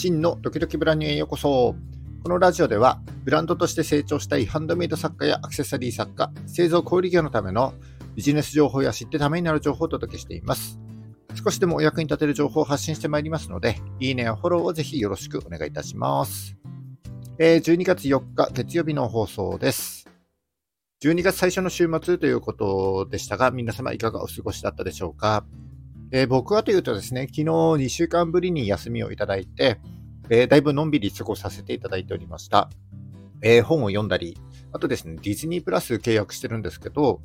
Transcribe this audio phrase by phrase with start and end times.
[0.00, 1.74] 真のドキドキブランニューへようこそ。
[2.22, 7.74] このラジオでは、ブランドとして成長したいハンドメイド作家やアクセサリー作家、製造小売業のための
[8.14, 10.80] ビジネス情報や知ってためになる情報をお届けしています。
[11.34, 16.56] 少しでもお役に立てる情報を発信してまいりますので、いいねやフォローをぜひよろしくお願いいたします。
[17.38, 20.08] え、12月4日月曜日の放送です。
[21.04, 25.44] 12月最初の週末ということでしたが、皆様いかがお過ごしだったでしょうか？
[26.12, 29.78] えー、僕はというとですね、昨日2週間ぶりに休みをいただいて、
[30.28, 32.68] えー、だいぶのんびり過ごさせていただいておりました。
[33.42, 34.36] えー、本を読んだり、
[34.72, 37.20] あとですね、ディズニープラス契約してるんですけど、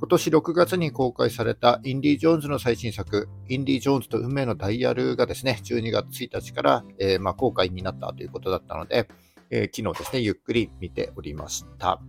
[0.00, 9.08] 今年6月に公開されたインディ・ジョーンズの最新作、インディ・ジョーンズと運命のダイヤルがですね、12月1日から、えー、まあ、公開になったということだったので、
[9.50, 12.00] えー、昨日ですね、ゆっくり見ておりました。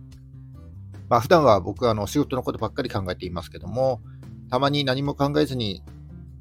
[1.08, 4.00] まあ、普段は僕はあの仕事のことばっかり考えていますけども、
[4.50, 5.82] たまに何も考えずに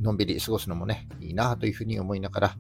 [0.01, 2.57] のんびり過ごすのもね、いいなというふうに思いながら、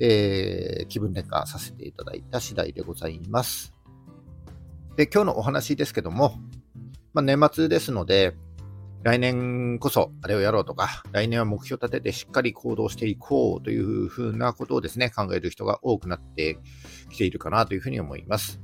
[0.00, 3.74] えー、気分転換させていただいた次第でございます。
[4.96, 6.38] で、今日のお話ですけども、
[7.12, 8.36] まあ、年末ですので、
[9.04, 16.58] 来年こそあれをやろうとか、来年は目標立ててしっかり行動していこうというふうなことをですね、考える人が多くなって
[17.10, 18.60] きているかなというふうに思います。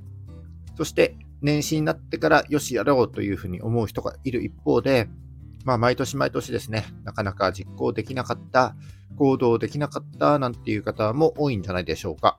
[0.77, 5.09] そして、年始になってからよしやろうというふうに思う人がいる一方で、
[5.65, 8.75] まあ、毎年毎年ですね、なかなか実行できなかった、
[9.17, 12.39] 行動できなかったなんていう方も多いんじゃないでしょうか。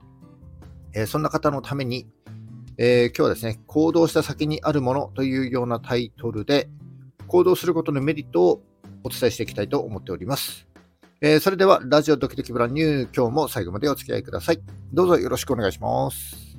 [0.94, 2.08] えー、そんな方のために、
[2.78, 6.68] えー、今日はですね、行動した先にあるものというようなタイトルで、
[7.28, 8.62] 行動することのメリットを
[9.04, 10.66] お伝えしていきたいと思っております。
[11.20, 14.60] えー、それでは、ラジオドキドキブランニュー、今日も最後までお付き合いください。
[14.92, 16.52] どうぞよろしくお願いします。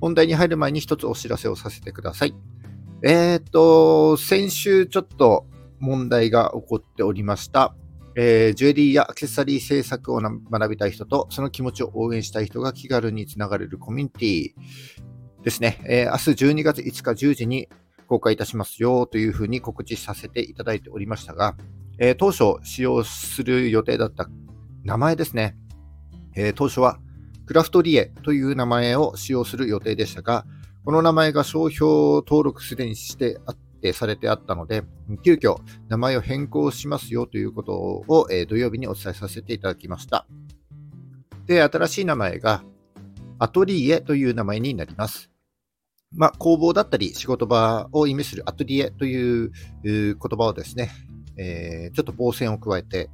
[0.00, 2.34] 本題に入る前に一つお知らせをさせてください。
[3.02, 5.46] えっ、ー、と、先週ちょっと
[5.78, 7.74] 問題が起こっておりました。
[8.18, 15.78] えー、ジュエリーやアクセサリー制作を学びたい人と、その気持ちを応援したい人が気軽につながれるコミュニティですね。
[15.86, 17.68] えー、明日12月5日10時に
[18.08, 21.56] 公開いたしますよというふうに告知させていただいておりましたが、
[21.98, 24.28] えー、当初使用する予定だった
[24.84, 25.56] 名前ですね。
[26.34, 26.98] え、当初は
[27.46, 30.46] クラフトリエという名前を使用する予定でしたが、
[30.86, 31.88] この名前が商標
[32.18, 34.84] 登録すでにしてあってされてあったので、
[35.24, 35.56] 急遽
[35.88, 40.28] 名前を変更しますよということを、え、土曜日にお伝えさせていただきました。
[41.46, 42.62] で、新しい名前が
[43.40, 45.28] アトリエという名前になります。
[46.12, 49.50] まあ、工房だったり仕事場を意味するアトリエという
[49.82, 50.92] 言葉をですね、
[51.36, 53.10] えー、ちょっと防線を加えて、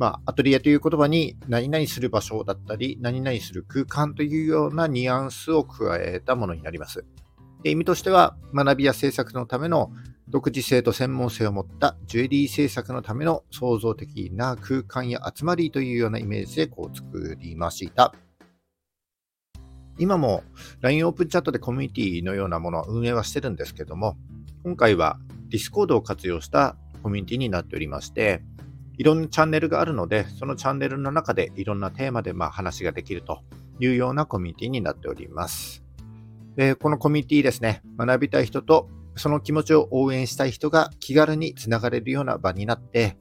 [0.00, 7.04] まあ、アトリエという言葉に何々する場所だったり、何々する空間というようなニュアンスを加えたものになります。
[7.62, 9.92] で意味としては、学びや制作のための
[10.30, 18.14] 独自性と専門性を持ったジュエリー制作のための創造的な空間や集まりというようなイメージでこう作りました。
[19.98, 20.44] 今も
[20.80, 24.16] LINE オープンチャットでコミュニティのようなものを運営はしてるんですけども、
[24.64, 25.18] 今回は
[25.50, 28.42] Discord を活用したコミュニティになっておりまして、
[29.00, 33.40] いろんなチャンネルがあるので、そのチャンネルの中でいろんなテーマでまあ話ができると
[33.78, 35.82] いうようなコミュニティになっております。
[36.54, 43.16] でこのコミュニティですね、学びたい人とその気持ちを応援したい人が気軽につながれるような場になって、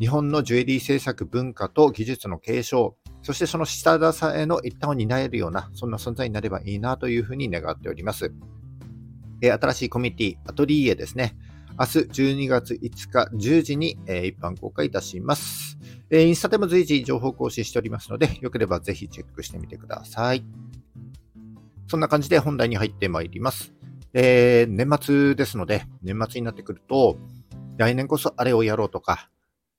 [0.00, 8.32] 日本のジュエリー制作文化と技術の継承、そしてその下支えの一端を担えるような、そんな存在になればいいなというふうに願っております。
[9.40, 11.36] 新しいコミュニティ、アトリエですね。
[11.80, 15.78] 明日12月5日10時に、えー、一般公開いたします、
[16.10, 16.26] えー。
[16.26, 20.44] インスタでも随時情報更新しておりますので、よければぜひチェックしてみてください。
[21.88, 23.72] そんな感じで本題に入ってまいります。
[24.12, 27.16] えー、年末ですので、年末になってくると、
[27.78, 29.30] 来年こそあれをやろうとか、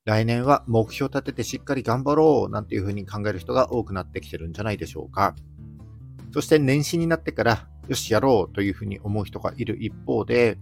[0.05, 5.35] 来年は目標立ててしっかり頑張ろうなんていうふうに考える人が多くなってきてるんじゃないでしょうか。
[6.33, 10.57] そして年始になってから、よし、やろうというふうに思う人がいる一方で、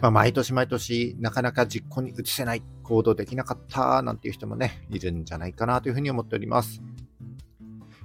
[0.00, 6.80] まあ、毎年毎年なかなか実行に移せない、行動できなかったなんていう人もね、いるんじゃないかなというふうに思っております。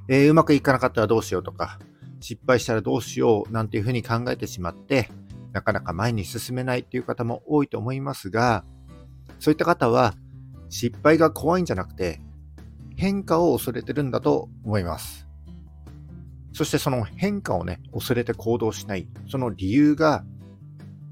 [0.07, 1.79] えー、うまくいかなかったらどうしようとか、
[2.19, 5.09] 失敗したらどうしようなんていうふうに考えてしまって、
[5.51, 8.65] なかなか前に進めないっていう方も多いと思いますが、
[9.39, 10.15] そういった方は
[10.69, 12.19] 失敗が怖いんじゃなくて、
[12.95, 15.27] 変化を恐れてるんだと思います。
[16.53, 19.07] そしてその変化をね、恐れて行動しない。
[19.27, 20.23] その理由が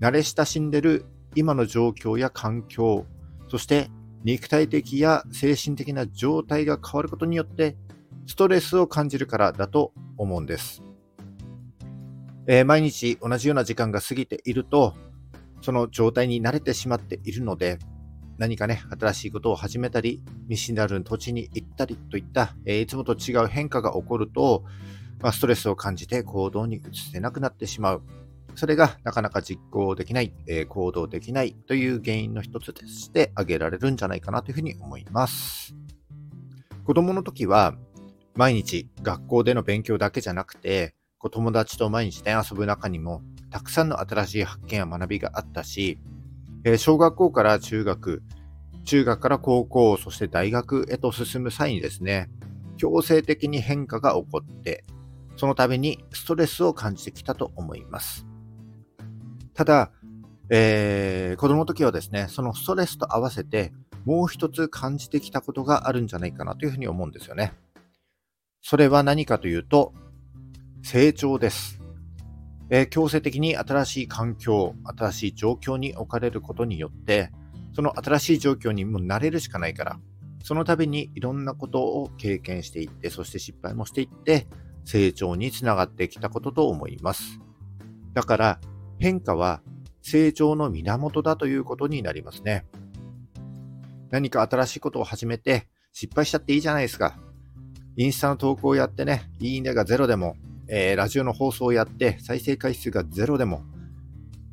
[0.01, 1.06] 慣れ親しんでる
[1.36, 3.06] 今の状況や環境、
[3.48, 3.89] そして
[4.24, 7.77] 肉体的や精神的な状態が変わることによって
[8.25, 10.81] ストレスを感じるからだと思うんです。
[12.48, 14.95] えー、毎日同じような時間が過ぎていると、
[15.62, 17.77] その状態に慣れてしまっているので、
[18.39, 24.63] 何かね、新しいことを始めたり、見知らぬ土地に行ったりといった、えー、いつもと違う変化が起こると、
[25.21, 28.01] まあ、ストレスを感じて行動に移せなくなってしまう。
[28.56, 35.75] それがなかなか実行できない、えー、行動できないという原因の一つとして挙げられるんじゃないかなというふうに思います。
[36.83, 37.75] 子供の時は、
[38.36, 46.00] 毎日学校での勉強だけじゃなくて、こう友達と毎日ね、遊ぶ中にも、たくさんの新しい発見や学びがあったし、
[46.63, 48.24] えー、小学校から中学、
[48.83, 52.30] 中学から高校、そして大学へと進む際にですね、
[52.77, 54.83] 強制的に変化が起こって、
[55.38, 58.25] その度にストレスを感じてきたと思います。
[59.61, 59.91] ただ、
[60.49, 63.71] えー、子供の時はですね、そのストレスと合わせて
[64.05, 67.53] もう一つ感じてきたことがあるんじゃないかなというふうに思うんですよね。
[68.63, 69.93] それは何かというと、
[70.81, 71.79] 成長です。
[72.71, 77.31] えー、強制的に新しい環境、新しい状況に置かれることによって、
[77.75, 79.99] その新しい状況にも慣れるしかないから、
[80.43, 84.47] その度にいろんなことを経験していって、そして失敗もしていって、
[84.85, 87.39] 成長につながってきたことと思います。
[88.15, 88.59] だから、
[89.01, 89.62] 変化は
[90.03, 92.65] 成長の源だということになりますね。
[94.12, 97.18] 何か新しいことを始めて失敗しちゃっていいじゃないですか。
[97.98, 100.36] インスタの投稿をやってね、いいねがゼロでも、
[100.68, 103.63] えー、ラジオの放送をやって再生回数がゼロでも、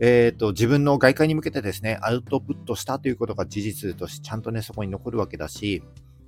[0.00, 5.83] え、ー、と、自分の外界に向けてですね、アウトプットしたということが事実としてちゃんとね、そこに残るわけだし、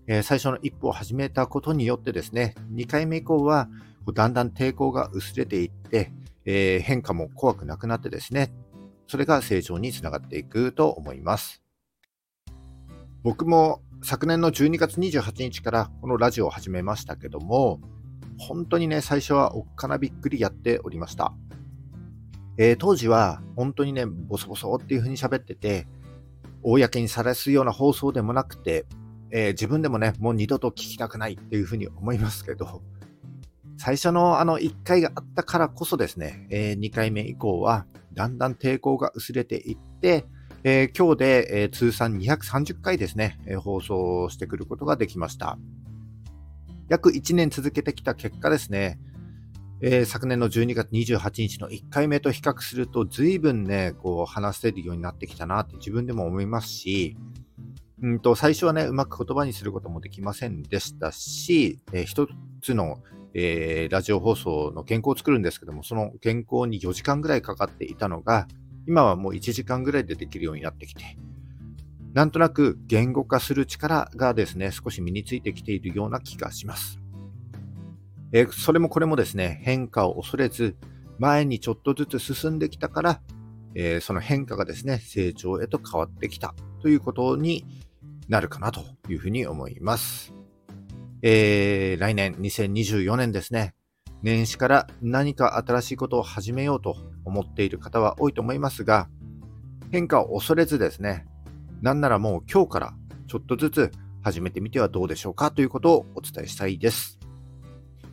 [0.06, 3.70] えー、最初の一歩を始めたことによってですね、2回目以降は、
[4.12, 6.12] だんだん抵抗が薄れていって、
[6.52, 8.52] えー、変化も怖くなくなってですね、
[9.06, 11.62] それが成長につながっていくと思います。
[13.22, 17.80] 僕も昨年の12月28日からこのラジオを始めましたけども、
[18.36, 21.32] 本当にね、最初はおっかなびっくりやっておりました。
[22.56, 25.86] えー、当時は本当にね、ボソボソっていう風に喋ってて、
[26.62, 28.86] 公にさらすような放送でもなくて、
[29.30, 32.82] えー、自分でもね、もう二度と聞きたくないっていう風に思いますけど、
[33.82, 40.26] 最初のあの1回があったからこそですね、えー、2回目以降はだんだん抵抗が薄れていって、
[40.64, 45.56] えー、今日で、えー、通算230回ですね、えー、放送してくることができました。
[46.90, 48.98] 約1年続けてきた結果ですね、
[49.80, 57.16] えー、昨年の12月28日の1回目と比較すると、随分ね、こう話せるようになってきたなって自分でも思いますし、
[58.02, 62.28] うんと最初はね、うまく言葉にすることもできませんでしたし、えー、一
[62.60, 62.98] つの、
[63.34, 68.48] えー、ラジオ放送の原稿を作るんですけども、その原稿に4時間ぐらいかかっていたのが、
[68.86, 71.16] 今はもう1時間ぐらいでできるようになってきて、
[72.12, 77.00] なんとなく言語化する力がですね、少し身についてきているような気がします。
[78.32, 80.76] えー、それもこれもですね、変化を恐れず、
[81.18, 83.20] 前にちょっとずつ進んできたから、
[83.74, 87.64] えー、その変化がですね、成長へと変わってきたということに
[88.28, 90.39] なるかなというふうに思います。
[91.22, 93.74] えー、来年2024年ですね、
[94.22, 99.08] 年始から何か新しいことを始めようと思っている方は多いと思いますが、
[99.90, 101.26] 変化を恐れずですね、
[101.82, 102.94] なんならもう今日から
[103.26, 103.90] ちょっとずつ
[104.22, 107.18] 始めてみてはどうでしょうかということをお伝えしたいです。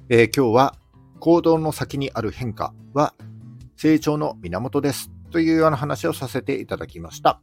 [0.09, 0.75] えー、今日は
[1.19, 3.13] 行動の先にある変化は
[3.75, 7.42] 成長の源ですというような話をさせていただきました。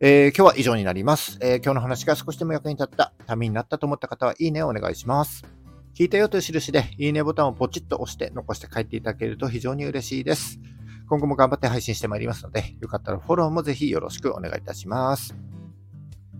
[0.00, 5.44] えー、今日は以上になります、えー、今日の話が少しでも役に立った、ためになったと思った方は、いいねをお願いします。
[5.92, 10.60] 聞いたよという印で、いいねボタンをポチッと押して残して帰っていただけると非常に嬉しいです。
[11.08, 15.34] 今後も頑張って配信してまいりますので、よかったらフォローもぜひよろしくお願いいたします。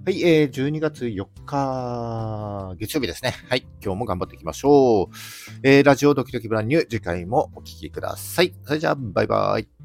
[0.06, 3.34] はい、えー、12月4日、月曜日ですね。
[3.48, 5.14] はい、今日も頑張っていきましょう。
[5.64, 8.54] えー、ラジオドキドキブランニュー、次回もお聴きください。
[8.62, 9.77] それじゃあ、バイバイ。